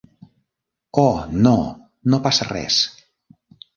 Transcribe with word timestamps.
Oh, 1.01 1.27
no, 1.47 1.53
no 2.15 2.21
passa 2.25 2.49
res. 2.51 2.81